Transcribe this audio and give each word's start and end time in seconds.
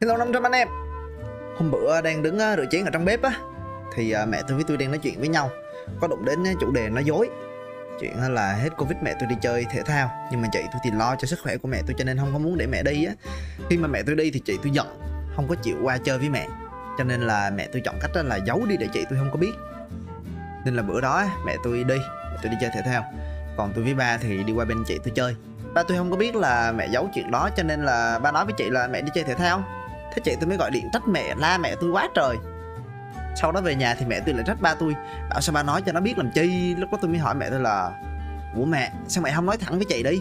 Hello 0.00 0.16
500 0.16 0.42
anh 0.42 0.52
em. 0.52 0.68
Hôm 1.56 1.70
bữa 1.70 2.00
đang 2.00 2.22
đứng 2.22 2.38
ờ, 2.38 2.56
rửa 2.56 2.64
chén 2.70 2.84
ở 2.84 2.90
trong 2.90 3.04
bếp 3.04 3.22
á, 3.22 3.30
Thì 3.94 4.10
ờ, 4.10 4.26
mẹ 4.26 4.42
tôi 4.48 4.56
với 4.56 4.64
tôi 4.68 4.76
đang 4.76 4.90
nói 4.90 4.98
chuyện 4.98 5.18
với 5.20 5.28
nhau. 5.28 5.50
Có 6.00 6.08
đụng 6.08 6.24
đến 6.24 6.44
ờ, 6.44 6.50
chủ 6.60 6.70
đề 6.70 6.88
nói 6.88 7.04
dối. 7.04 7.28
Chuyện 8.00 8.12
là 8.34 8.52
hết 8.52 8.68
Covid 8.76 8.98
mẹ 9.02 9.14
tôi 9.20 9.28
đi 9.28 9.36
chơi 9.42 9.66
thể 9.70 9.82
thao, 9.82 10.10
Nhưng 10.30 10.42
mà 10.42 10.48
chị 10.52 10.60
tôi 10.62 10.80
thì 10.84 10.90
lo 10.90 11.16
cho 11.16 11.26
sức 11.26 11.38
khỏe 11.42 11.56
của 11.56 11.68
mẹ 11.68 11.82
tôi 11.86 11.94
cho 11.98 12.04
nên 12.04 12.18
không 12.18 12.32
có 12.32 12.38
muốn 12.38 12.58
để 12.58 12.66
mẹ 12.66 12.82
đi 12.82 13.04
á. 13.04 13.12
Khi 13.70 13.76
mà 13.76 13.88
mẹ 13.88 14.02
tôi 14.02 14.16
đi 14.16 14.30
thì 14.30 14.40
chị 14.40 14.58
tôi 14.62 14.72
giận, 14.72 14.86
Không 15.36 15.48
có 15.48 15.54
chịu 15.54 15.76
qua 15.82 15.98
chơi 15.98 16.18
với 16.18 16.28
mẹ. 16.28 16.48
Cho 16.98 17.04
nên 17.04 17.20
là 17.20 17.50
mẹ 17.50 17.68
tôi 17.72 17.82
chọn 17.84 17.94
cách 18.00 18.10
là 18.24 18.36
giấu 18.36 18.66
đi 18.68 18.76
để 18.76 18.88
chị 18.92 19.04
tôi 19.10 19.18
không 19.18 19.30
có 19.30 19.36
biết. 19.36 19.52
Nên 20.64 20.74
là 20.76 20.82
bữa 20.82 21.00
đó 21.00 21.24
mẹ 21.46 21.56
tôi 21.64 21.84
đi, 21.84 21.98
Mẹ 22.30 22.36
tôi 22.42 22.50
đi 22.50 22.56
chơi 22.60 22.70
thể 22.74 22.82
thao. 22.82 23.04
Còn 23.56 23.72
tôi 23.74 23.84
với 23.84 23.94
ba 23.94 24.16
thì 24.16 24.44
đi 24.44 24.52
qua 24.52 24.64
bên 24.64 24.84
chị 24.86 24.98
tôi 25.04 25.12
chơi. 25.16 25.36
Ba 25.74 25.82
tôi 25.82 25.96
không 25.96 26.10
có 26.10 26.16
biết 26.16 26.36
là 26.36 26.72
mẹ 26.72 26.86
giấu 26.86 27.08
chuyện 27.14 27.30
đó, 27.30 27.50
cho 27.56 27.62
nên 27.62 27.84
là 27.84 28.18
ba 28.18 28.32
nói 28.32 28.44
với 28.44 28.54
chị 28.56 28.70
là 28.70 28.86
mẹ 28.86 29.00
đi 29.00 29.10
chơi 29.14 29.24
thể 29.24 29.34
thao. 29.34 29.64
Thế 30.14 30.22
chị 30.24 30.36
tôi 30.40 30.48
mới 30.48 30.58
gọi 30.58 30.70
điện, 30.70 30.88
trách 30.92 31.08
mẹ, 31.08 31.34
la 31.38 31.58
mẹ 31.58 31.74
tôi 31.80 31.90
quá 31.90 32.08
trời. 32.14 32.36
Sau 33.36 33.52
đó 33.52 33.60
về 33.60 33.74
nhà 33.74 33.94
thì 33.94 34.06
mẹ 34.08 34.20
tôi 34.20 34.34
lại 34.34 34.44
trách 34.46 34.60
ba 34.60 34.74
tôi. 34.74 34.94
Bảo 35.30 35.40
sao 35.40 35.52
ba 35.54 35.62
nói 35.62 35.82
cho 35.86 35.92
nó 35.92 36.00
biết 36.00 36.18
làm 36.18 36.30
chi? 36.34 36.74
Lúc 36.78 36.92
đó 36.92 36.98
tôi 37.00 37.10
mới 37.10 37.18
hỏi 37.18 37.34
mẹ 37.34 37.50
tôi 37.50 37.60
là, 37.60 37.90
Ủa 38.56 38.64
mẹ, 38.64 38.92
sao 39.08 39.22
mẹ 39.22 39.32
không 39.34 39.46
nói 39.46 39.56
thẳng 39.56 39.76
với 39.76 39.84
chị 39.84 40.02
đi? 40.02 40.20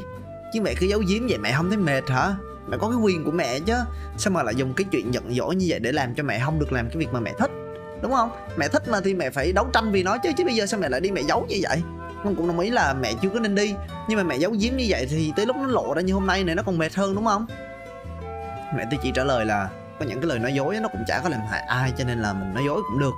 Chứ 0.53 0.61
mẹ 0.61 0.73
cứ 0.80 0.88
giấu 0.88 0.99
giếm 0.99 1.27
vậy, 1.27 1.38
mẹ 1.38 1.52
không 1.52 1.70
thấy 1.70 1.77
mệt 1.77 2.09
hả? 2.09 2.35
Mẹ 2.67 2.77
có 2.77 2.89
cái 2.89 2.97
quyền 2.97 3.23
của 3.23 3.31
mẹ 3.31 3.59
chứ. 3.59 3.73
Sao 4.17 4.34
mà 4.34 4.44
lại 4.44 4.55
dùng 4.55 4.73
cái 4.73 4.85
chuyện 4.91 5.13
giận 5.13 5.34
dỗi 5.35 5.55
như 5.55 5.66
vậy 5.70 5.80
để 5.80 5.91
làm 5.91 6.16
cho 6.16 6.23
mẹ 6.23 6.39
không 6.39 6.59
được 6.59 6.72
làm 6.72 6.89
cái 6.89 6.97
việc 6.97 7.08
mà 7.11 7.19
mẹ 7.19 7.33
thích? 7.39 7.52
Đúng 8.02 8.11
không? 8.11 8.30
Mẹ 8.58 8.67
thích 8.67 8.88
mà 8.88 9.02
thì 9.03 9.13
mẹ 9.13 9.30
phải 9.30 9.52
đấu 9.52 9.67
tranh 9.73 9.91
vì 9.91 10.03
nó 10.03 10.17
chứ. 10.17 10.30
Chứ 10.38 10.44
bây 10.45 10.55
giờ 10.55 10.66
sao 10.66 10.80
mẹ 10.80 10.89
lại 10.89 11.02
đi 11.02 11.11
mẹ 11.11 11.22
giấu 11.22 11.45
như 11.49 11.58
vậy? 11.61 11.81
Con 12.23 12.35
cũng 12.35 12.47
đồng 12.47 12.59
ý 12.59 12.69
là 12.69 12.94
mẹ 12.94 13.13
chưa 13.22 13.30
có 13.30 13.39
nên 13.39 13.55
đi. 13.55 13.75
Nhưng 14.09 14.17
mà 14.17 14.23
mẹ 14.23 14.38
giấu 14.38 14.52
giếm 14.52 14.75
như 14.75 14.85
vậy 14.89 15.08
thì 15.09 15.33
tới 15.35 15.45
lúc 15.45 15.55
nó 15.55 15.67
lộ 15.67 15.94
ra 15.94 16.02
như 16.02 16.13
hôm 16.13 16.27
nay 16.27 16.44
này 16.44 16.55
nó 16.55 16.63
còn 16.63 16.77
mệt 16.77 16.95
hơn, 16.95 17.16
đúng 17.16 17.25
không? 17.25 17.45
Mẹ 18.75 18.85
tôi 18.91 18.99
chỉ 19.03 19.11
trả 19.16 19.23
lời 19.23 19.45
là 19.45 19.69
có 19.99 20.05
những 20.05 20.21
cái 20.21 20.27
lời 20.27 20.39
nói 20.39 20.53
dối 20.53 20.77
nó 20.81 20.89
cũng 20.89 21.03
chả 21.07 21.19
có 21.23 21.29
làm 21.29 21.41
hại 21.49 21.61
ai, 21.61 21.93
cho 21.97 22.03
nên 22.03 22.19
là 22.19 22.33
mình 22.33 22.53
nói 22.53 22.63
dối 22.65 22.81
cũng 22.89 22.99
được. 22.99 23.13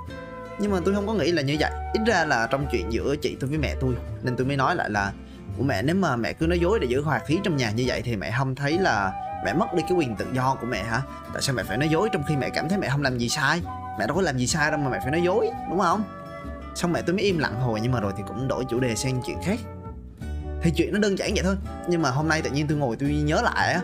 Nhưng 0.58 0.70
mà 0.70 0.78
tôi 0.84 0.94
không 0.94 1.06
có 1.06 1.14
nghĩ 1.14 1.32
là 1.32 1.42
như 1.42 1.56
vậy. 1.60 1.70
Ít 1.92 2.00
ra 2.06 2.24
là 2.24 2.48
trong 2.50 2.66
chuyện 2.70 2.92
giữa 2.92 3.16
chị 3.16 3.36
tôi 3.40 3.50
với 3.50 3.58
mẹ 3.58 3.74
tôi, 3.80 3.94
nên 4.22 4.36
tôi 4.36 4.46
mới 4.46 4.56
nói 4.56 4.76
lại 4.76 4.90
là 4.90 5.12
của 5.56 5.62
mẹ, 5.62 5.82
nếu 5.82 5.96
mà 5.96 6.16
mẹ 6.16 6.32
cứ 6.32 6.46
nói 6.46 6.58
dối 6.58 6.78
để 6.78 6.86
giữ 6.90 7.02
hòa 7.02 7.18
khí 7.18 7.38
trong 7.44 7.56
nhà 7.56 7.70
như 7.70 7.84
vậy 7.86 8.02
thì 8.02 8.16
mẹ 8.16 8.34
không 8.38 8.54
thấy 8.54 8.78
là 8.78 9.12
mẹ 9.44 9.52
mất 9.52 9.74
đi 9.74 9.82
cái 9.82 9.98
quyền 9.98 10.16
tự 10.16 10.26
do 10.32 10.56
của 10.60 10.66
mẹ 10.66 10.84
hả? 10.84 11.02
Tại 11.32 11.42
sao 11.42 11.54
mẹ 11.54 11.62
phải 11.62 11.78
nói 11.78 11.88
dối 11.88 12.08
trong 12.12 12.22
khi 12.28 12.36
mẹ 12.36 12.50
cảm 12.50 12.68
thấy 12.68 12.78
mẹ 12.78 12.88
không 12.88 13.02
làm 13.02 13.18
gì 13.18 13.28
sai? 13.28 13.60
Mẹ 13.98 14.06
đâu 14.06 14.16
có 14.16 14.22
làm 14.22 14.38
gì 14.38 14.46
sai 14.46 14.70
đâu 14.70 14.80
mà 14.80 14.90
mẹ 14.90 14.98
phải 15.02 15.10
nói 15.10 15.22
dối, 15.22 15.50
đúng 15.70 15.78
không? 15.78 16.02
Xong 16.74 16.92
mẹ 16.92 17.02
tôi 17.02 17.14
mới 17.14 17.24
im 17.24 17.38
lặng 17.38 17.60
hồi, 17.60 17.80
nhưng 17.82 17.92
mà 17.92 18.00
rồi 18.00 18.12
thì 18.16 18.22
cũng 18.28 18.48
đổi 18.48 18.64
chủ 18.70 18.80
đề 18.80 18.96
sang 18.96 19.22
chuyện 19.26 19.36
khác. 19.44 19.58
Thì 20.62 20.70
chuyện 20.76 20.92
nó 20.92 20.98
đơn 20.98 21.18
giản 21.18 21.30
vậy 21.34 21.44
thôi. 21.44 21.56
Nhưng 21.88 22.02
mà 22.02 22.10
hôm 22.10 22.28
nay 22.28 22.42
tự 22.42 22.50
nhiên 22.50 22.66
tôi 22.68 22.78
ngồi 22.78 22.96
tôi 22.96 23.08
nhớ 23.08 23.40
lại 23.42 23.72
á 23.72 23.80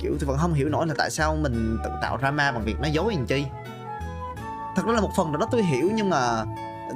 kiểu 0.00 0.16
tôi 0.20 0.26
vẫn 0.26 0.38
không 0.38 0.54
hiểu 0.54 0.68
nổi 0.68 0.86
là 0.86 0.94
tại 0.98 1.10
sao 1.10 1.36
mình 1.36 1.78
tự 1.84 1.90
tạo 2.02 2.18
drama 2.18 2.52
bằng 2.52 2.64
việc 2.64 2.80
nói 2.80 2.90
dối 2.90 3.14
làm 3.14 3.26
chi. 3.26 3.44
Thật 4.76 4.82
ra 4.86 4.92
là 4.92 5.00
một 5.00 5.10
phần 5.16 5.32
đó 5.32 5.48
tôi 5.50 5.62
hiểu 5.62 5.90
nhưng 5.94 6.10
mà 6.10 6.44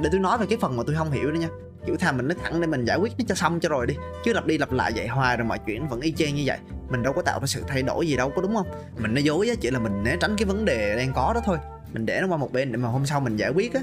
để 0.03 0.09
tôi 0.13 0.21
nói 0.21 0.39
về 0.39 0.47
cái 0.47 0.59
phần 0.61 0.77
mà 0.77 0.83
tôi 0.87 0.97
không 0.97 1.11
hiểu 1.11 1.31
đó 1.31 1.39
nha. 1.39 1.49
Kiểu 1.87 1.97
thà 1.97 2.13
mình 2.13 2.29
nói 2.29 2.37
thẳng 2.43 2.61
để 2.61 2.67
mình 2.67 2.85
giải 2.85 2.99
quyết 2.99 3.13
nó 3.19 3.25
cho 3.29 3.35
xong 3.35 3.61
cho 3.61 3.69
rồi 3.69 3.87
đi. 3.87 3.95
Chứ 4.25 4.33
lặp 4.33 4.47
đi 4.47 4.59
lặp 4.59 4.73
lại 4.73 4.93
vậy, 4.97 5.09
hoài 5.09 5.37
rồi 5.37 5.47
mọi 5.47 5.59
chuyện 5.67 5.89
vẫn 5.89 6.01
y 6.01 6.13
chang 6.13 6.35
như 6.35 6.43
vậy. 6.47 6.59
Mình 6.91 7.03
đâu 7.03 7.13
có 7.13 7.23
tạo 7.23 7.41
ra 7.41 7.47
sự 7.47 7.63
thay 7.69 7.83
đổi 7.83 8.09
gì 8.09 8.17
đâu, 8.17 8.33
có 8.37 8.43
đúng 8.43 8.55
không? 8.55 8.67
Mình 8.99 9.15
nói 9.15 9.25
dối 9.25 9.49
á, 9.49 9.55
chỉ 9.61 9.71
là 9.71 9.79
mình 9.79 10.03
né 10.03 10.17
tránh 10.21 10.37
cái 10.37 10.47
vấn 10.47 10.65
đề 10.65 10.97
đang 10.97 11.13
có 11.13 11.33
đó 11.35 11.41
thôi. 11.45 11.59
Mình 11.93 12.07
để 12.07 12.21
nó 12.21 12.27
qua 12.27 12.37
một 12.37 12.53
bên 12.53 12.73
để 12.73 12.79
mà 12.79 12.89
hôm 12.89 13.07
sau 13.07 13.21
mình 13.21 13.37
giải 13.37 13.51
quyết 13.51 13.75
á. 13.75 13.81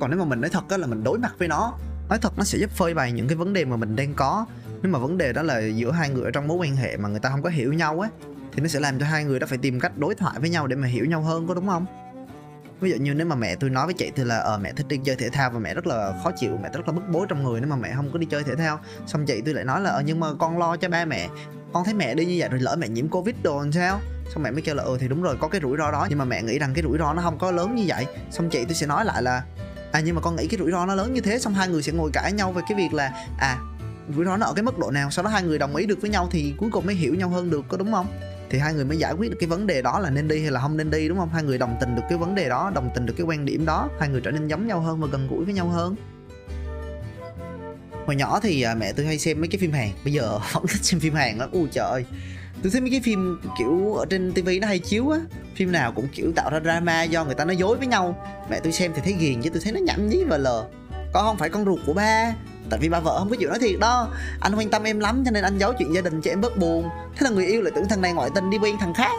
Còn 0.00 0.10
nếu 0.10 0.18
mà 0.18 0.24
mình 0.24 0.40
nói 0.40 0.50
thật 0.50 0.62
á, 0.68 0.76
là 0.76 0.86
mình 0.86 1.04
đối 1.04 1.18
mặt 1.18 1.34
với 1.38 1.48
nó, 1.48 1.72
nói 2.08 2.18
thật 2.22 2.32
nó 2.38 2.44
sẽ 2.44 2.58
giúp 2.58 2.70
phơi 2.70 2.94
bày 2.94 3.12
những 3.12 3.28
cái 3.28 3.36
vấn 3.36 3.52
đề 3.52 3.64
mà 3.64 3.76
mình 3.76 3.96
đang 3.96 4.14
có. 4.14 4.46
Nếu 4.82 4.92
mà 4.92 4.98
vấn 4.98 5.18
đề 5.18 5.32
đó 5.32 5.42
là 5.42 5.60
giữa 5.60 5.90
hai 5.90 6.08
người 6.08 6.24
ở 6.24 6.30
trong 6.30 6.48
mối 6.48 6.56
quan 6.56 6.76
hệ 6.76 6.96
mà 6.96 7.08
người 7.08 7.20
ta 7.20 7.28
không 7.28 7.42
có 7.42 7.50
hiểu 7.50 7.72
nhau 7.72 8.00
á 8.00 8.08
thì 8.58 8.62
nó 8.62 8.68
sẽ 8.68 8.80
làm 8.80 8.98
cho 8.98 9.06
hai 9.06 9.24
người 9.24 9.38
đó 9.38 9.46
phải 9.46 9.58
tìm 9.58 9.80
cách 9.80 9.98
đối 9.98 10.14
thoại 10.14 10.34
với 10.40 10.50
nhau 10.50 10.66
để 10.66 10.76
mà 10.76 10.86
hiểu 10.88 11.04
nhau 11.04 11.22
hơn 11.22 11.46
có 11.46 11.54
đúng 11.54 11.68
không? 11.68 11.86
Ví 12.80 12.90
dụ 12.90 12.96
như 12.96 13.14
nếu 13.14 13.26
mà 13.26 13.36
mẹ 13.36 13.56
tôi 13.56 13.70
nói 13.70 13.86
với 13.86 13.94
chị 13.94 14.10
thì 14.16 14.24
là 14.24 14.38
ờ 14.38 14.58
mẹ 14.58 14.72
thích 14.72 14.86
đi 14.88 15.00
chơi 15.04 15.16
thể 15.16 15.28
thao 15.28 15.50
và 15.50 15.58
mẹ 15.58 15.74
rất 15.74 15.86
là 15.86 16.20
khó 16.24 16.30
chịu, 16.30 16.58
mẹ 16.62 16.68
rất 16.72 16.88
là 16.88 16.92
bức 16.92 17.02
bối 17.12 17.26
trong 17.28 17.44
người 17.44 17.60
nếu 17.60 17.70
mà 17.70 17.76
mẹ 17.76 17.92
không 17.96 18.10
có 18.12 18.18
đi 18.18 18.26
chơi 18.30 18.44
thể 18.44 18.54
thao. 18.54 18.80
Xong 19.06 19.26
chị 19.26 19.42
tôi 19.44 19.54
lại 19.54 19.64
nói 19.64 19.80
là 19.80 19.90
ờ 19.90 20.02
nhưng 20.06 20.20
mà 20.20 20.26
con 20.38 20.58
lo 20.58 20.76
cho 20.76 20.88
ba 20.88 21.04
mẹ, 21.04 21.28
con 21.72 21.84
thấy 21.84 21.94
mẹ 21.94 22.14
đi 22.14 22.24
như 22.24 22.36
vậy 22.38 22.48
rồi 22.48 22.60
lỡ 22.60 22.76
mẹ 22.78 22.88
nhiễm 22.88 23.08
covid 23.08 23.34
đồ 23.42 23.60
làm 23.60 23.72
sao? 23.72 24.00
Xong 24.34 24.42
mẹ 24.42 24.50
mới 24.50 24.62
kêu 24.62 24.74
là 24.74 24.82
ừ 24.82 24.96
thì 25.00 25.08
đúng 25.08 25.22
rồi, 25.22 25.36
có 25.40 25.48
cái 25.48 25.60
rủi 25.60 25.76
ro 25.78 25.90
đó, 25.90 26.06
nhưng 26.08 26.18
mà 26.18 26.24
mẹ 26.24 26.42
nghĩ 26.42 26.58
rằng 26.58 26.74
cái 26.74 26.82
rủi 26.82 26.98
ro 26.98 27.12
nó 27.12 27.22
không 27.22 27.38
có 27.38 27.50
lớn 27.50 27.74
như 27.74 27.84
vậy. 27.86 28.06
Xong 28.30 28.50
chị 28.50 28.64
tôi 28.64 28.74
sẽ 28.74 28.86
nói 28.86 29.04
lại 29.04 29.22
là 29.22 29.42
à 29.92 30.00
nhưng 30.00 30.14
mà 30.14 30.20
con 30.20 30.36
nghĩ 30.36 30.46
cái 30.46 30.58
rủi 30.58 30.70
ro 30.70 30.86
nó 30.86 30.94
lớn 30.94 31.14
như 31.14 31.20
thế. 31.20 31.38
Xong 31.38 31.54
hai 31.54 31.68
người 31.68 31.82
sẽ 31.82 31.92
ngồi 31.92 32.10
cãi 32.12 32.32
nhau 32.32 32.52
về 32.52 32.62
cái 32.68 32.78
việc 32.78 32.94
là 32.94 33.12
à 33.38 33.58
rủi 34.16 34.24
ro 34.24 34.36
nó 34.36 34.46
ở 34.46 34.52
cái 34.52 34.62
mức 34.62 34.78
độ 34.78 34.90
nào? 34.90 35.10
Sau 35.10 35.24
đó 35.24 35.30
hai 35.30 35.42
người 35.42 35.58
đồng 35.58 35.76
ý 35.76 35.86
được 35.86 36.00
với 36.00 36.10
nhau 36.10 36.28
thì 36.30 36.54
cuối 36.58 36.70
cùng 36.72 36.86
mới 36.86 36.94
hiểu 36.94 37.14
nhau 37.14 37.28
hơn 37.28 37.50
được, 37.50 37.64
có 37.68 37.76
đúng 37.76 37.92
không? 37.92 38.06
Thì 38.50 38.58
hai 38.58 38.74
người 38.74 38.84
mới 38.84 38.98
giải 38.98 39.12
quyết 39.12 39.30
được 39.30 39.36
cái 39.40 39.48
vấn 39.48 39.66
đề 39.66 39.82
đó 39.82 39.98
là 39.98 40.10
nên 40.10 40.28
đi 40.28 40.40
hay 40.40 40.50
là 40.50 40.60
không 40.60 40.76
nên 40.76 40.90
đi, 40.90 41.08
đúng 41.08 41.18
không? 41.18 41.30
Hai 41.32 41.42
người 41.42 41.58
đồng 41.58 41.76
tình 41.80 41.96
được 41.96 42.02
cái 42.08 42.18
vấn 42.18 42.34
đề 42.34 42.48
đó, 42.48 42.70
đồng 42.74 42.90
tình 42.94 43.06
được 43.06 43.14
cái 43.16 43.26
quan 43.26 43.44
điểm 43.44 43.66
đó, 43.66 43.88
hai 44.00 44.08
người 44.08 44.20
trở 44.20 44.30
nên 44.30 44.48
giống 44.48 44.66
nhau 44.66 44.80
hơn 44.80 45.00
và 45.00 45.08
gần 45.12 45.28
gũi 45.30 45.44
với 45.44 45.54
nhau 45.54 45.68
hơn. 45.68 45.96
Hồi 48.06 48.16
nhỏ 48.16 48.40
thì 48.40 48.62
à, 48.62 48.74
mẹ 48.74 48.92
tôi 48.92 49.06
hay 49.06 49.18
xem 49.18 49.40
mấy 49.40 49.48
cái 49.48 49.58
phim 49.58 49.72
hàng 49.72 49.90
bây 50.04 50.12
giờ 50.12 50.38
vẫn 50.52 50.66
thích 50.66 50.84
xem 50.84 51.00
phim 51.00 51.14
hàng 51.14 51.38
lắm. 51.38 51.50
Ui 51.52 51.68
trời 51.72 51.90
ơi. 51.90 52.04
Tôi 52.62 52.72
thấy 52.72 52.80
mấy 52.80 52.90
cái 52.90 53.00
phim, 53.00 53.40
kiểu, 53.58 53.94
ở 53.94 54.04
trên 54.10 54.32
tivi 54.32 54.60
nó 54.60 54.66
hay 54.66 54.78
chiếu 54.78 55.10
á. 55.10 55.18
Phim 55.56 55.72
nào 55.72 55.92
cũng, 55.92 56.08
kiểu, 56.14 56.32
tạo 56.36 56.50
ra 56.50 56.60
drama 56.60 57.02
do 57.02 57.24
người 57.24 57.34
ta 57.34 57.44
nói 57.44 57.56
dối 57.56 57.76
với 57.76 57.86
nhau. 57.86 58.26
Mẹ 58.50 58.60
tôi 58.60 58.72
xem 58.72 58.92
thì 58.94 59.02
thấy 59.04 59.12
ghiền 59.12 59.42
chứ 59.42 59.50
tôi 59.50 59.60
thấy 59.64 59.72
nó 59.72 59.80
nhảm 59.80 60.08
nhí 60.08 60.24
và 60.24 60.38
lờ. 60.38 60.64
Con 61.12 61.24
không 61.24 61.38
phải 61.38 61.48
con 61.48 61.64
ruột 61.64 61.80
của 61.86 61.92
ba? 61.92 62.34
Tại 62.70 62.78
vì 62.82 62.88
ba 62.88 63.00
vợ 63.00 63.18
không 63.18 63.30
có 63.30 63.36
chịu 63.36 63.48
nói 63.48 63.58
thiệt 63.58 63.80
đó. 63.80 64.08
Anh 64.40 64.54
quan 64.54 64.70
tâm 64.70 64.82
em 64.82 65.00
lắm 65.00 65.22
cho 65.24 65.30
nên 65.30 65.44
anh 65.44 65.58
giấu 65.58 65.72
chuyện 65.78 65.94
gia 65.94 66.00
đình 66.00 66.20
cho 66.20 66.30
em 66.30 66.40
bớt 66.40 66.56
buồn. 66.58 66.88
Thế 67.16 67.24
là 67.24 67.30
người 67.30 67.46
yêu 67.46 67.62
lại 67.62 67.72
tưởng 67.74 67.88
thằng 67.88 68.00
này 68.00 68.12
ngoại 68.12 68.30
tình 68.34 68.50
đi 68.50 68.58
quen 68.58 68.76
thằng 68.80 68.94
khác. 68.94 69.12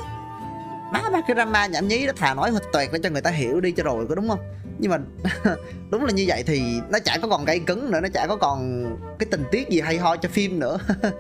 Má 0.93 1.01
ba 1.11 1.21
cái 1.27 1.35
drama 1.35 1.67
nhảm 1.67 1.87
nhí 1.87 2.05
đó 2.05 2.13
thà 2.17 2.33
nói 2.33 2.51
hịch 2.51 2.63
toẹt 2.73 2.89
để 2.93 2.99
cho 3.03 3.09
người 3.09 3.21
ta 3.21 3.29
hiểu 3.29 3.59
đi 3.61 3.71
cho 3.71 3.83
rồi 3.83 4.05
có 4.09 4.15
đúng 4.15 4.29
không? 4.29 4.39
Nhưng 4.79 4.91
mà 4.91 4.97
đúng 5.91 6.05
là 6.05 6.11
như 6.11 6.25
vậy 6.27 6.43
thì 6.47 6.61
nó 6.89 6.99
chả 6.99 7.17
có 7.21 7.27
còn 7.27 7.45
gây 7.45 7.59
cứng 7.59 7.91
nữa 7.91 7.99
nó 7.99 8.09
chả 8.13 8.27
có 8.27 8.35
còn 8.35 8.85
cái 9.19 9.27
tình 9.31 9.43
tiết 9.51 9.69
gì 9.69 9.81
hay 9.81 9.97
ho 9.97 10.15
cho 10.15 10.29
phim 10.29 10.59
nữa. 10.59 10.77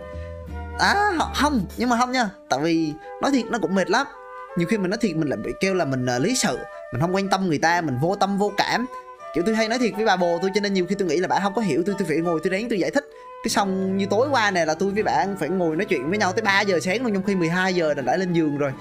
À 0.79 1.11
không 1.35 1.65
nhưng 1.77 1.89
mà 1.89 1.97
không 1.97 2.11
nha. 2.11 2.29
Tại 2.49 2.59
vì 2.63 2.93
nói 3.21 3.31
thiệt 3.31 3.45
nó 3.45 3.59
cũng 3.61 3.75
mệt 3.75 3.89
lắm. 3.89 4.07
Nhiều 4.57 4.67
khi 4.67 4.77
mình 4.77 4.89
nói 4.89 4.97
thiệt 5.01 5.15
mình 5.15 5.27
lại 5.27 5.37
bị 5.43 5.51
kêu 5.59 5.73
là 5.73 5.85
mình 5.85 6.05
uh, 6.15 6.21
lý 6.21 6.35
sự. 6.35 6.57
Mình 6.93 7.01
không 7.01 7.15
quan 7.15 7.29
tâm 7.29 7.47
người 7.47 7.57
ta 7.57 7.81
mình 7.81 7.97
vô 8.01 8.15
tâm 8.15 8.37
vô 8.37 8.51
cảm 8.57 8.85
kiểu 9.33 9.43
tôi 9.45 9.55
hay 9.55 9.67
nói 9.67 9.79
thiệt 9.79 9.91
với 9.95 10.05
bà 10.05 10.15
bồ 10.15 10.39
tôi 10.41 10.51
cho 10.55 10.61
nên 10.61 10.73
nhiều 10.73 10.85
khi 10.89 10.95
tôi 10.95 11.07
nghĩ 11.07 11.17
là 11.17 11.27
bà 11.27 11.39
không 11.43 11.53
có 11.53 11.61
hiểu 11.61 11.83
tôi 11.85 11.95
tôi 11.99 12.07
phải 12.07 12.17
ngồi 12.17 12.39
tôi 12.43 12.51
ráng 12.51 12.69
tôi 12.69 12.79
giải 12.79 12.91
thích. 12.91 13.09
Cái 13.43 13.49
xong 13.49 13.97
như 13.97 14.05
tối 14.05 14.27
qua 14.31 14.51
này 14.51 14.65
là 14.65 14.73
tôi 14.73 14.91
với 14.91 15.03
bạn 15.03 15.35
phải 15.39 15.49
ngồi 15.49 15.75
nói 15.75 15.85
chuyện 15.85 16.09
với 16.09 16.17
nhau 16.17 16.33
tới 16.33 16.41
3 16.41 16.61
giờ 16.61 16.79
sáng 16.79 17.03
luôn 17.03 17.13
trong 17.13 17.23
khi 17.23 17.35
12 17.35 17.73
giờ 17.73 17.93
là 17.93 18.01
đã 18.01 18.17
lên 18.17 18.33
giường 18.33 18.57
rồi. 18.57 18.71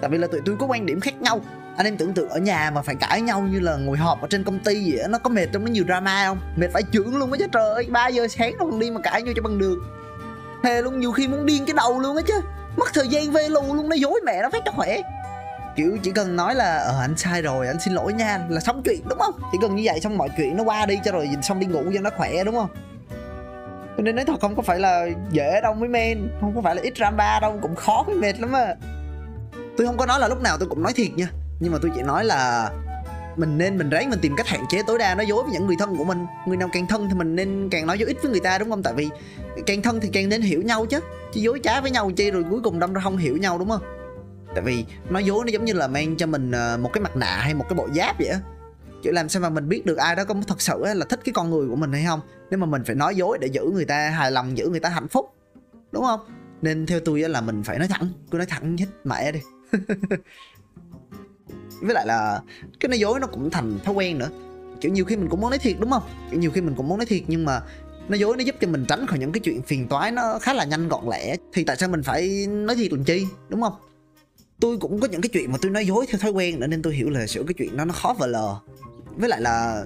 Tại 0.00 0.10
vì 0.10 0.18
là 0.18 0.26
tụi 0.26 0.40
tôi 0.44 0.56
có 0.58 0.66
quan 0.66 0.86
điểm 0.86 1.00
khác 1.00 1.22
nhau. 1.22 1.40
Anh 1.76 1.86
em 1.86 1.96
tưởng 1.96 2.12
tượng 2.12 2.28
ở 2.28 2.38
nhà 2.38 2.70
mà 2.74 2.82
phải 2.82 2.94
cãi 2.94 3.20
nhau 3.20 3.40
như 3.40 3.60
là 3.60 3.76
ngồi 3.76 3.96
họp 3.96 4.22
ở 4.22 4.28
trên 4.30 4.44
công 4.44 4.58
ty 4.58 4.92
vậy 4.92 5.02
đó, 5.02 5.08
nó 5.08 5.18
có 5.18 5.30
mệt 5.30 5.46
trong 5.52 5.64
nó 5.64 5.70
nhiều 5.70 5.84
drama 5.84 6.26
không? 6.26 6.40
Mệt 6.56 6.68
phải 6.72 6.82
chưởng 6.92 7.16
luôn 7.16 7.32
á 7.32 7.38
chứ 7.38 7.46
trời 7.52 7.74
ơi 7.74 7.86
ba 7.90 8.08
giờ 8.08 8.28
sáng 8.28 8.52
nó 8.58 8.64
còn 8.64 8.78
đi 8.78 8.90
mà 8.90 9.00
cãi 9.00 9.22
nhau 9.22 9.34
cho 9.36 9.42
bằng 9.42 9.58
được. 9.58 9.78
Thề 10.62 10.82
luôn 10.82 11.00
nhiều 11.00 11.12
khi 11.12 11.28
muốn 11.28 11.46
điên 11.46 11.66
cái 11.66 11.74
đầu 11.76 12.00
luôn 12.00 12.16
á 12.16 12.22
chứ. 12.26 12.40
Mất 12.76 12.94
thời 12.94 13.08
gian 13.08 13.30
về 13.30 13.48
lù 13.48 13.74
luôn 13.74 13.88
nó 13.88 13.96
dối 13.96 14.20
mẹ 14.24 14.42
nó 14.42 14.50
phát 14.50 14.62
cho 14.64 14.72
khỏe 14.72 15.00
kiểu 15.78 15.98
chỉ 16.02 16.10
cần 16.10 16.36
nói 16.36 16.54
là 16.54 16.78
ờ 16.78 17.00
anh 17.00 17.16
sai 17.16 17.42
rồi, 17.42 17.66
anh 17.66 17.80
xin 17.80 17.94
lỗi 17.94 18.12
nha, 18.12 18.40
là 18.48 18.60
xong 18.60 18.82
chuyện, 18.84 19.00
đúng 19.08 19.18
không? 19.18 19.34
Chỉ 19.52 19.58
cần 19.62 19.76
như 19.76 19.82
vậy 19.86 20.00
xong 20.00 20.18
mọi 20.18 20.28
chuyện 20.36 20.56
nó 20.56 20.64
qua 20.64 20.86
đi 20.86 20.98
cho 21.04 21.12
rồi 21.12 21.28
xong 21.42 21.60
đi 21.60 21.66
ngủ 21.66 21.82
cho 21.94 22.00
nó 22.00 22.10
khỏe, 22.16 22.44
đúng 22.44 22.54
không? 22.54 22.68
Cho 23.96 24.02
nên 24.02 24.16
nói 24.16 24.24
thật, 24.24 24.40
không 24.40 24.56
có 24.56 24.62
phải 24.62 24.78
là 24.78 25.06
dễ 25.30 25.60
đâu, 25.62 25.74
mấy 25.74 25.88
men. 25.88 26.30
Không 26.40 26.54
có 26.54 26.62
phải 26.62 26.74
là 26.74 26.82
ít 26.82 26.96
drama 26.96 27.40
đâu, 27.40 27.58
cũng 27.62 27.76
khó 27.76 28.04
mới 28.06 28.16
mệt 28.16 28.40
lắm 28.40 28.52
á. 28.52 28.74
Tôi 29.76 29.86
không 29.86 29.96
có 29.96 30.06
nói 30.06 30.20
là 30.20 30.28
lúc 30.28 30.42
nào 30.42 30.58
tôi 30.58 30.68
cũng 30.68 30.82
nói 30.82 30.92
thiệt 30.92 31.10
nha. 31.16 31.28
Nhưng 31.60 31.72
mà 31.72 31.78
tôi 31.82 31.90
chỉ 31.94 32.02
nói 32.02 32.24
là 32.24 32.70
mình 33.36 33.58
nên, 33.58 33.78
mình 33.78 33.90
ráng 33.90 34.10
mình 34.10 34.18
tìm 34.22 34.36
cách 34.36 34.46
hạn 34.46 34.64
chế 34.68 34.82
tối 34.86 34.98
đa 34.98 35.14
nói 35.14 35.26
dối 35.26 35.42
với 35.42 35.52
những 35.52 35.66
người 35.66 35.76
thân 35.78 35.96
của 35.96 36.04
mình. 36.04 36.26
Người 36.46 36.56
nào 36.56 36.68
càng 36.72 36.86
thân 36.86 37.08
thì 37.08 37.14
mình 37.14 37.36
nên 37.36 37.68
càng 37.70 37.86
nói 37.86 37.98
dối 37.98 38.08
ít 38.08 38.16
với 38.22 38.30
người 38.30 38.40
ta, 38.40 38.58
đúng 38.58 38.70
không? 38.70 38.82
Tại 38.82 38.92
vì 38.92 39.08
càng 39.66 39.82
thân 39.82 40.00
thì 40.00 40.10
càng 40.12 40.28
nên 40.28 40.42
hiểu 40.42 40.62
nhau 40.62 40.86
chứ. 40.86 41.00
Chứ 41.32 41.40
dối 41.40 41.60
trá 41.62 41.80
với 41.80 41.90
nhau 41.90 42.10
chi 42.16 42.30
rồi 42.30 42.44
cuối 42.50 42.60
cùng 42.64 42.78
đâm 42.78 42.92
ra 42.92 43.00
không 43.00 43.16
hiểu 43.16 43.36
nhau, 43.36 43.58
đúng 43.58 43.68
không? 43.68 43.97
Tại 44.58 44.64
vì 44.64 44.84
nói 45.10 45.24
dối 45.24 45.44
nó 45.44 45.50
giống 45.50 45.64
như 45.64 45.72
là 45.72 45.88
mang 45.88 46.16
cho 46.16 46.26
mình 46.26 46.50
ờ, 46.50 46.78
một 46.80 46.90
cái 46.92 47.02
mặt 47.02 47.16
nạ 47.16 47.38
hay 47.40 47.54
một 47.54 47.64
cái 47.68 47.76
bộ 47.76 47.88
giáp 47.94 48.18
vậy 48.18 48.28
á. 48.28 48.40
Chứ 49.02 49.10
làm 49.10 49.28
sao 49.28 49.42
mà 49.42 49.50
mình 49.50 49.68
biết 49.68 49.86
được 49.86 49.98
ai 49.98 50.16
đó 50.16 50.24
có 50.24 50.34
thật 50.46 50.60
sự 50.60 50.84
là 50.84 51.06
thích 51.08 51.20
cái 51.24 51.32
con 51.32 51.50
người 51.50 51.68
của 51.68 51.76
mình 51.76 51.92
hay 51.92 52.04
không? 52.06 52.20
Nếu 52.50 52.58
mà 52.58 52.66
mình 52.66 52.84
phải 52.84 52.94
nói 52.94 53.16
dối 53.16 53.38
để 53.40 53.48
giữ 53.48 53.64
người 53.74 53.84
ta 53.84 54.10
hài 54.10 54.30
lòng, 54.30 54.58
giữ 54.58 54.68
người 54.68 54.80
ta 54.80 54.88
hạnh 54.88 55.08
phúc, 55.08 55.26
đúng 55.92 56.04
không? 56.04 56.20
Nên 56.62 56.86
theo 56.86 57.00
tôi 57.00 57.20
là 57.20 57.40
mình 57.40 57.62
phải 57.62 57.78
nói 57.78 57.88
thẳng, 57.88 58.08
cứ 58.30 58.38
nói 58.38 58.46
thẳng 58.46 58.76
hết 58.76 58.86
mẹ 59.04 59.32
đi. 59.32 59.40
Với 61.80 61.94
lại 61.94 62.06
là 62.06 62.40
cái 62.80 62.88
nói 62.88 62.98
dối 62.98 63.20
nó 63.20 63.26
cũng 63.26 63.50
thành 63.50 63.78
thói 63.84 63.94
quen 63.94 64.18
nữa. 64.18 64.28
Kiểu 64.80 64.92
nhiều 64.92 65.04
khi 65.04 65.16
mình 65.16 65.28
cũng 65.28 65.40
muốn 65.40 65.50
nói 65.50 65.58
thiệt, 65.58 65.76
đúng 65.80 65.90
không? 65.90 66.02
Kiểu 66.30 66.40
nhiều 66.40 66.50
khi 66.50 66.60
mình 66.60 66.74
cũng 66.74 66.88
muốn 66.88 66.98
nói 66.98 67.06
thiệt, 67.06 67.22
nhưng 67.26 67.44
mà 67.44 67.60
nói 68.08 68.18
dối 68.18 68.36
nó 68.36 68.44
giúp 68.44 68.54
cho 68.60 68.68
mình 68.68 68.84
tránh 68.88 69.06
khỏi 69.06 69.18
những 69.18 69.32
cái 69.32 69.40
chuyện 69.40 69.62
phiền 69.62 69.88
toái 69.88 70.10
nó 70.10 70.38
khá 70.38 70.52
là 70.52 70.64
nhanh 70.64 70.88
gọn 70.88 71.04
lẹ. 71.10 71.36
Thì 71.52 71.64
tại 71.64 71.76
sao 71.76 71.88
mình 71.88 72.02
phải 72.02 72.46
nói 72.46 72.76
thiệt 72.76 72.92
làm 72.92 73.04
chi, 73.04 73.26
đúng 73.48 73.62
không? 73.62 73.72
Tôi 74.60 74.76
cũng 74.78 75.00
có 75.00 75.08
những 75.08 75.20
cái 75.20 75.28
chuyện 75.32 75.52
mà 75.52 75.58
tôi 75.62 75.70
nói 75.70 75.86
dối 75.86 76.06
theo 76.08 76.18
thói 76.18 76.30
quen 76.30 76.60
nữa 76.60 76.66
nên 76.66 76.82
tôi 76.82 76.94
hiểu 76.94 77.10
là 77.10 77.26
sự 77.26 77.44
cái 77.46 77.54
chuyện 77.54 77.76
đó 77.76 77.84
nó 77.84 77.92
khó 77.92 78.14
vờ 78.18 78.26
lờ. 78.26 78.56
Với 79.16 79.28
lại 79.28 79.40
là 79.40 79.84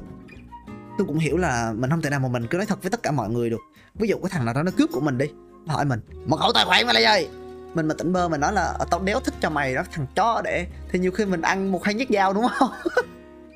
tôi 0.99 1.07
cũng 1.07 1.19
hiểu 1.19 1.37
là 1.37 1.73
mình 1.77 1.91
không 1.91 2.03
thể 2.03 2.11
nào 2.11 2.21
mà 2.21 2.29
mình 2.29 2.47
cứ 2.51 2.57
nói 2.57 2.67
thật 2.67 2.83
với 2.83 2.91
tất 2.91 3.03
cả 3.03 3.11
mọi 3.11 3.31
người 3.31 3.51
được. 3.51 3.61
Ví 3.95 4.09
dụ 4.09 4.17
có 4.23 4.29
thằng 4.29 4.45
nào 4.45 4.55
đó 4.55 4.63
nó 4.63 4.71
cướp 4.79 4.91
của 4.93 5.01
mình 5.01 5.19
đi 5.19 5.27
nó 5.67 5.75
hỏi 5.75 5.85
mình 5.85 6.01
mật 6.27 6.37
khẩu 6.37 6.53
tài 6.53 6.65
khoản 6.65 6.87
mày 6.87 7.03
là 7.03 7.17
gì 7.17 7.29
mình 7.75 7.89
mà 7.89 7.95
tỉnh 7.95 8.13
bơ 8.13 8.29
mà 8.29 8.37
nói 8.37 8.53
là 8.53 8.75
ờ, 8.79 8.87
tao 8.91 9.01
đéo 9.01 9.21
thích 9.21 9.35
cho 9.41 9.51
mày 9.51 9.75
đó 9.75 9.83
thằng 9.93 10.07
chó 10.15 10.41
để. 10.45 10.67
Thì 10.91 10.99
nhiều 10.99 11.11
khi 11.11 11.25
mình 11.25 11.43
ăn 11.43 11.73
một 11.73 11.85
hai 11.85 11.95
nhát 11.95 12.09
dao 12.11 12.33
đúng 12.33 12.47
không? 12.59 12.71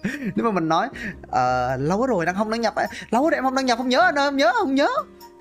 Nếu 0.37 0.45
mà 0.45 0.51
mình 0.51 0.69
nói 0.69 0.89
uh, 1.27 1.81
lâu 1.81 2.07
rồi 2.07 2.27
đang 2.27 2.35
không 2.35 2.51
đăng 2.51 2.61
nhập 2.61 2.75
lâu 3.11 3.23
rồi 3.31 3.35
em 3.35 3.45
không 3.45 3.55
đăng 3.55 3.67
nhập 3.67 3.79
không 3.79 3.89
nhớ 3.89 4.01
anh 4.01 4.19
ơi 4.19 4.29
không 4.29 4.37
nhớ 4.37 4.53
không 4.59 4.75
nhớ. 4.75 4.89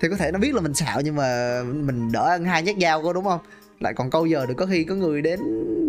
Thì 0.00 0.08
có 0.08 0.16
thể 0.16 0.30
nó 0.32 0.38
biết 0.38 0.54
là 0.54 0.60
mình 0.60 0.74
xạo 0.74 1.00
nhưng 1.00 1.16
mà 1.16 1.60
mình 1.64 2.12
đỡ 2.12 2.26
ăn 2.28 2.44
hai 2.44 2.62
nhát 2.62 2.76
dao 2.80 3.02
cô 3.02 3.12
đúng 3.12 3.24
không? 3.24 3.40
Lại 3.80 3.94
còn 3.94 4.10
câu 4.10 4.26
giờ 4.26 4.46
được 4.46 4.54
có 4.56 4.66
khi 4.66 4.84
có 4.84 4.94
người 4.94 5.22
đến 5.22 5.40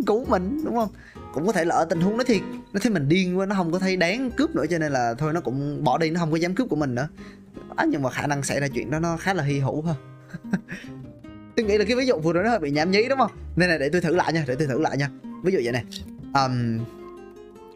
cứu 0.05 0.25
mình 0.25 0.61
đúng 0.65 0.75
không? 0.75 0.89
Cũng 1.33 1.45
có 1.45 1.51
thể 1.51 1.65
là 1.65 1.75
ở 1.75 1.85
tình 1.85 2.01
huống 2.01 2.17
đó 2.17 2.23
thiệt 2.27 2.41
nó 2.73 2.79
thấy 2.83 2.91
mình 2.91 3.09
điên 3.09 3.39
quá 3.39 3.45
nó 3.45 3.55
không 3.55 3.71
có 3.71 3.79
thấy 3.79 3.97
đáng 3.97 4.31
cướp 4.31 4.55
nữa 4.55 4.65
cho 4.69 4.77
nên 4.77 4.91
là 4.91 5.13
thôi 5.13 5.33
nó 5.33 5.41
cũng 5.41 5.83
bỏ 5.83 5.97
đi 5.97 6.09
nó 6.09 6.19
không 6.19 6.31
có 6.31 6.37
dám 6.37 6.55
cướp 6.55 6.69
của 6.69 6.75
mình 6.75 6.95
nữa. 6.95 7.07
À, 7.75 7.85
nhưng 7.89 8.01
mà 8.01 8.09
khả 8.09 8.27
năng 8.27 8.43
xảy 8.43 8.59
ra 8.59 8.67
chuyện 8.67 8.91
đó 8.91 8.99
nó 8.99 9.17
khá 9.17 9.33
là 9.33 9.43
hy 9.43 9.59
hữu 9.59 9.81
ha. 9.81 9.93
Tôi 11.55 11.65
nghĩ 11.65 11.77
là 11.77 11.85
cái 11.85 11.97
ví 11.97 12.05
dụ 12.05 12.19
vừa 12.19 12.33
rồi 12.33 12.43
nó 12.43 12.49
hơi 12.49 12.59
bị 12.59 12.71
nhảm 12.71 12.91
nhí 12.91 13.05
đúng 13.09 13.17
không? 13.17 13.31
Nên 13.55 13.69
là 13.69 13.77
để 13.77 13.89
tôi 13.89 14.01
thử 14.01 14.15
lại 14.15 14.33
nha 14.33 14.43
để 14.47 14.55
tôi 14.55 14.67
thử 14.67 14.79
lại 14.79 14.97
nha. 14.97 15.09
Ví 15.43 15.51
dụ 15.51 15.59
vậy 15.63 15.71
này 15.71 15.83
um, 16.33 16.79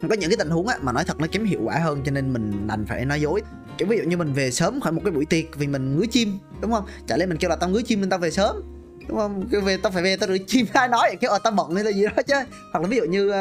có 0.08 0.14
những 0.14 0.30
cái 0.30 0.36
tình 0.38 0.50
huống 0.50 0.66
á 0.66 0.76
mà 0.82 0.92
nói 0.92 1.04
thật 1.04 1.20
nó 1.20 1.26
kém 1.32 1.44
hiệu 1.44 1.60
quả 1.64 1.78
hơn 1.78 2.02
cho 2.04 2.12
nên 2.12 2.32
mình 2.32 2.66
đành 2.66 2.86
phải 2.86 3.04
nói 3.04 3.20
dối. 3.20 3.42
Kiểu 3.78 3.88
ví 3.88 3.96
dụ 3.96 4.02
như 4.02 4.16
mình 4.16 4.32
về 4.32 4.50
sớm 4.50 4.80
khỏi 4.80 4.92
một 4.92 5.00
cái 5.04 5.12
buổi 5.12 5.24
tiệc 5.24 5.44
vì 5.58 5.66
mình 5.66 5.96
ngứa 5.96 6.06
chim 6.06 6.38
đúng 6.60 6.72
không? 6.72 6.84
Chả 7.06 7.16
lẽ 7.16 7.26
mình 7.26 7.38
kêu 7.38 7.50
là 7.50 7.56
tao 7.56 7.70
ngứa 7.70 7.82
chim 7.82 8.00
nên 8.00 8.10
tao 8.10 8.18
về 8.18 8.30
sớm 8.30 8.71
đúng 9.08 9.18
không? 9.18 9.48
Kêu 9.52 9.60
về 9.60 9.76
tao 9.76 9.92
phải 9.92 10.02
về 10.02 10.16
tao 10.16 10.28
rửa 10.28 10.38
chim. 10.46 10.66
Ai 10.72 10.88
nói 10.88 11.00
vậy? 11.02 11.16
Kêu 11.20 11.30
ờ 11.30 11.38
tao 11.44 11.52
bận 11.52 11.74
hay 11.74 11.84
là 11.84 11.90
gì 11.90 12.04
đó 12.04 12.22
chứ. 12.26 12.34
Hoặc 12.72 12.80
là 12.80 12.88
ví 12.88 12.96
dụ 12.96 13.04
như 13.04 13.32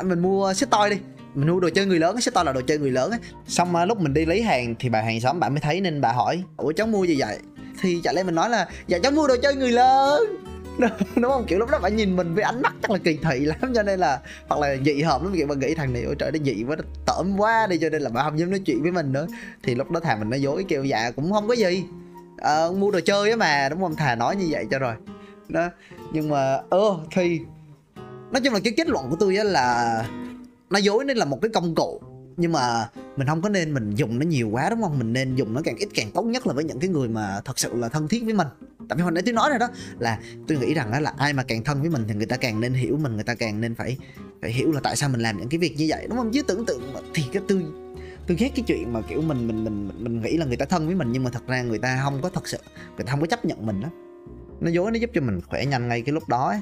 uh, 0.00 0.04
mình 0.04 0.18
mua 0.20 0.54
xích 0.54 0.70
toy 0.70 0.90
đi. 0.90 0.96
Mình 1.34 1.48
mua 1.48 1.60
đồ 1.60 1.70
chơi 1.74 1.86
người 1.86 1.98
lớn 1.98 2.20
xích 2.20 2.34
toy 2.34 2.42
là 2.44 2.52
đồ 2.52 2.60
chơi 2.60 2.78
người 2.78 2.90
lớn 2.90 3.10
ấy 3.10 3.20
xong 3.46 3.74
uh, 3.82 3.88
lúc 3.88 4.00
mình 4.00 4.14
đi 4.14 4.24
lấy 4.24 4.42
hàng 4.42 4.74
thì 4.78 4.88
bà 4.88 5.00
hàng 5.00 5.20
xóm 5.20 5.40
bà 5.40 5.48
mới 5.48 5.60
thấy 5.60 5.80
nên 5.80 6.00
bà 6.00 6.12
hỏi 6.12 6.42
ủa 6.56 6.72
cháu 6.72 6.86
mua 6.86 7.04
gì 7.04 7.16
vậy? 7.20 7.38
Thì 7.80 8.00
chả 8.04 8.12
lẽ 8.12 8.22
mình 8.22 8.34
nói 8.34 8.50
là 8.50 8.68
dạ 8.86 8.98
cháu 9.02 9.12
mua 9.12 9.26
đồ 9.26 9.36
chơi 9.42 9.54
người 9.54 9.72
lớn. 9.72 10.38
Đúng 11.16 11.32
không? 11.32 11.44
Kiểu 11.46 11.58
lúc 11.58 11.70
đó 11.70 11.78
phải 11.82 11.90
nhìn 11.90 12.16
mình 12.16 12.34
với 12.34 12.44
ánh 12.44 12.62
mắt 12.62 12.74
chắc 12.82 12.90
là 12.90 12.98
kỳ 12.98 13.18
thị 13.22 13.40
lắm. 13.40 13.72
Cho 13.74 13.82
nên 13.82 14.00
là 14.00 14.20
hoặc 14.48 14.60
là 14.60 14.76
dị 14.84 15.02
hợm 15.02 15.24
lắm. 15.24 15.32
Kiểu 15.36 15.46
bạn 15.46 15.58
nghĩ 15.58 15.74
thằng 15.74 15.92
này 15.92 16.02
ôi 16.02 16.14
trời 16.18 16.32
nó 16.32 16.38
dị 16.44 16.64
quá 16.68 16.76
nó 16.76 16.84
tởm 17.06 17.40
quá 17.40 17.66
đi. 17.66 17.78
Cho 17.78 17.88
nên 17.90 18.02
là 18.02 18.10
bà 18.10 18.22
không 18.22 18.38
dám 18.38 18.50
nói 18.50 18.60
chuyện 18.64 18.82
với 18.82 18.92
mình 18.92 19.12
nữa. 19.12 19.26
Thì 19.62 19.74
lúc 19.74 19.90
đó 19.90 20.00
thằng 20.00 20.20
mình 20.20 20.30
nói 20.30 20.42
dối 20.42 20.64
kêu 20.68 20.84
dạ 20.84 21.10
cũng 21.10 21.32
không 21.32 21.48
có 21.48 21.54
gì 21.54 21.84
ờ, 22.38 22.72
mua 22.78 22.90
đồ 22.90 23.00
chơi 23.00 23.30
á 23.30 23.36
mà 23.36 23.68
đúng 23.68 23.80
không? 23.80 23.96
Thà 23.96 24.14
nói 24.14 24.36
như 24.36 24.46
vậy 24.50 24.66
cho 24.70 24.78
rồi. 24.78 24.94
Đó 25.48 25.68
nhưng 26.12 26.28
mà 26.28 26.60
ơ 26.70 26.98
thì 27.12 27.40
nói 28.32 28.40
chung 28.44 28.54
là 28.54 28.60
cái 28.64 28.72
kết 28.76 28.88
luận 28.88 29.10
của 29.10 29.16
tôi 29.20 29.36
á 29.36 29.44
là 29.44 30.04
nói 30.70 30.82
dối 30.82 31.04
nên 31.04 31.16
là 31.16 31.24
một 31.24 31.38
cái 31.42 31.48
công 31.54 31.74
cụ. 31.74 32.00
Nhưng 32.36 32.52
mà 32.52 32.90
mình 33.16 33.26
không 33.26 33.42
có 33.42 33.48
nên 33.48 33.74
mình 33.74 33.94
dùng 33.94 34.18
nó 34.18 34.26
nhiều 34.26 34.48
quá 34.52 34.70
đúng 34.70 34.82
không? 34.82 34.98
Mình 34.98 35.12
nên 35.12 35.34
dùng 35.34 35.54
nó 35.54 35.60
càng 35.64 35.76
ít 35.76 35.88
càng 35.94 36.10
tốt 36.14 36.22
nhất 36.22 36.46
là 36.46 36.52
với 36.52 36.64
những 36.64 36.80
cái 36.80 36.90
người 36.90 37.08
mà 37.08 37.40
thật 37.44 37.58
sự 37.58 37.70
là 37.74 37.88
thân 37.88 38.08
thiết 38.08 38.24
với 38.24 38.34
mình. 38.34 38.46
Tại 38.88 38.96
vì 38.96 39.02
hồi 39.02 39.12
nãy 39.12 39.22
tôi 39.26 39.34
nói 39.34 39.50
rồi 39.50 39.58
đó 39.58 39.68
là 39.98 40.18
tôi 40.48 40.58
nghĩ 40.58 40.74
rằng 40.74 40.90
đó 40.90 41.00
là 41.00 41.12
ai 41.18 41.32
mà 41.32 41.42
càng 41.42 41.64
thân 41.64 41.80
với 41.80 41.90
mình 41.90 42.04
thì 42.08 42.14
người 42.14 42.26
ta 42.26 42.36
càng 42.36 42.60
nên 42.60 42.74
hiểu 42.74 42.98
mình 43.02 43.14
người 43.14 43.24
ta 43.24 43.34
càng 43.34 43.60
nên 43.60 43.74
phải 43.74 43.98
phải 44.42 44.52
hiểu 44.52 44.72
là 44.72 44.80
tại 44.82 44.96
sao 44.96 45.08
mình 45.08 45.20
làm 45.20 45.38
những 45.38 45.48
cái 45.48 45.58
việc 45.58 45.76
như 45.76 45.86
vậy 45.88 46.06
đúng 46.08 46.18
không? 46.18 46.30
Chứ 46.32 46.42
tưởng 46.42 46.66
tượng 46.66 46.94
thì 47.14 47.22
cái 47.32 47.42
tôi 47.48 47.64
tôi 48.28 48.36
ghét 48.36 48.48
cái 48.54 48.64
chuyện 48.66 48.92
mà 48.92 49.00
kiểu 49.08 49.22
mình 49.22 49.46
mình 49.46 49.64
mình 49.64 49.90
mình 49.98 50.22
nghĩ 50.22 50.36
là 50.36 50.46
người 50.46 50.56
ta 50.56 50.66
thân 50.66 50.86
với 50.86 50.94
mình 50.94 51.12
nhưng 51.12 51.24
mà 51.24 51.30
thật 51.30 51.46
ra 51.46 51.62
người 51.62 51.78
ta 51.78 52.00
không 52.04 52.22
có 52.22 52.28
thật 52.28 52.48
sự 52.48 52.58
người 52.96 53.06
ta 53.06 53.10
không 53.10 53.20
có 53.20 53.26
chấp 53.26 53.44
nhận 53.44 53.66
mình 53.66 53.80
đó 53.80 53.88
nó 54.60 54.70
dối 54.70 54.90
nó 54.90 54.98
giúp 54.98 55.10
cho 55.14 55.20
mình 55.20 55.40
khỏe 55.48 55.64
nhanh 55.64 55.88
ngay 55.88 56.02
cái 56.02 56.12
lúc 56.12 56.28
đó 56.28 56.48
ấy. 56.48 56.60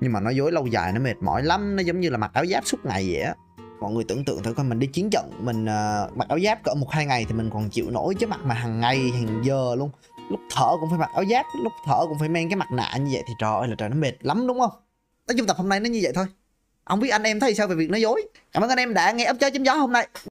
nhưng 0.00 0.12
mà 0.12 0.20
nó 0.20 0.30
dối 0.30 0.52
lâu 0.52 0.66
dài 0.66 0.92
nó 0.92 1.00
mệt 1.00 1.14
mỏi 1.20 1.42
lắm 1.42 1.76
nó 1.76 1.82
giống 1.82 2.00
như 2.00 2.10
là 2.10 2.18
mặc 2.18 2.30
áo 2.34 2.46
giáp 2.46 2.66
suốt 2.66 2.84
ngày 2.84 3.08
vậy 3.12 3.22
á. 3.22 3.34
Mọi 3.80 3.92
người 3.92 4.04
tưởng 4.04 4.24
tượng 4.24 4.42
thử 4.42 4.52
coi 4.52 4.66
mình 4.66 4.78
đi 4.78 4.86
chiến 4.86 5.10
trận 5.10 5.30
mình 5.40 5.64
uh, 5.64 6.16
mặc 6.16 6.28
áo 6.28 6.38
giáp 6.40 6.62
cỡ 6.64 6.74
một 6.74 6.90
hai 6.90 7.06
ngày 7.06 7.26
thì 7.28 7.34
mình 7.34 7.50
còn 7.52 7.70
chịu 7.70 7.90
nổi 7.90 8.14
chứ 8.14 8.26
mặc 8.26 8.40
mà 8.44 8.54
hàng 8.54 8.80
ngày 8.80 9.10
hàng 9.10 9.42
giờ 9.44 9.74
luôn. 9.78 9.90
Lúc 10.30 10.40
thở 10.50 10.70
cũng 10.80 10.90
phải 10.90 10.98
mặc 10.98 11.10
áo 11.14 11.24
giáp 11.30 11.46
lúc 11.62 11.72
thở 11.86 11.98
cũng 12.08 12.18
phải 12.18 12.28
mang 12.28 12.48
cái 12.48 12.56
mặt 12.56 12.68
nạ 12.72 12.90
như 13.00 13.10
vậy 13.12 13.22
thì 13.28 13.34
trời 13.38 13.50
ơi 13.60 13.68
là 13.68 13.74
trời 13.78 13.88
nó 13.88 13.96
mệt 13.96 14.12
lắm 14.20 14.46
đúng 14.46 14.60
không? 14.60 14.70
Nói 15.28 15.34
chung 15.38 15.46
tập 15.46 15.56
hôm 15.56 15.68
nay 15.68 15.80
nó 15.80 15.88
như 15.88 16.00
vậy 16.02 16.12
thôi. 16.14 16.26
Không 16.84 17.00
biết 17.00 17.08
anh 17.08 17.22
em 17.22 17.40
thấy 17.40 17.54
sao 17.54 17.66
về 17.66 17.74
việc 17.74 17.90
nói 17.90 18.00
dối. 18.00 18.28
Cảm 18.52 18.62
ơn 18.62 18.70
anh 18.70 18.78
em 18.78 18.94
đã 18.94 19.12
nghe 19.12 19.24
ấp 19.24 19.36
chơi 19.40 19.50
chấm 19.50 19.64
gió 19.64 19.74
hôm 19.74 19.92
nay. 19.92 20.08